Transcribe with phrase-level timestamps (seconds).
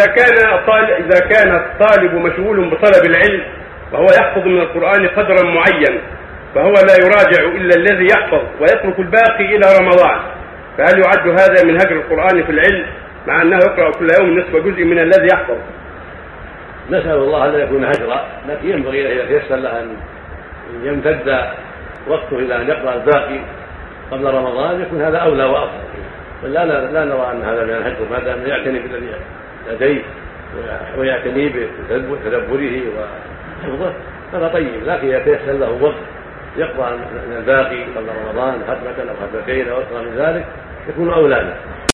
[0.00, 3.42] إذا كان الطالب إذا كان الطالب مشغول بطلب العلم
[3.92, 6.00] وهو يحفظ من القرآن قدرا معين
[6.54, 10.20] فهو لا يراجع إلا الذي يحفظ ويترك الباقي إلى رمضان.
[10.78, 12.86] فهل يعد هذا من هجر القرآن في العلم؟
[13.26, 15.56] مع أنه يقرأ كل يوم نصف جزء من الذي يحفظ.
[16.90, 19.96] نسأل الله أن يكون هجرا لكن ينبغي إذا تيسر له أن
[20.82, 21.44] يمتد
[22.08, 23.40] وقته إلى أن يقرأ الباقي
[24.10, 25.82] قبل رمضان يكون هذا أولى وأفضل.
[26.42, 29.06] لا لا نرى أن هذا من الهجر ما دام يعتني بالذي
[29.70, 30.02] لديه
[30.98, 31.48] ويعتني
[31.88, 33.92] بتدبره وحفظه
[34.32, 35.94] هذا طيب لكن إذا تيسر له وقت
[36.56, 40.44] يقرأ من الباقي قبل رمضان ختمة أو ختمتين أو أكثر من ذلك
[40.88, 41.56] يكون أولى له.